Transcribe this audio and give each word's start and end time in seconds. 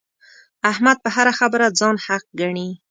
احمد 0.71 0.97
په 1.03 1.09
هره 1.15 1.33
خبره 1.39 1.65
ځان 1.79 1.95
حق 2.05 2.25
ګڼي. 2.39 2.67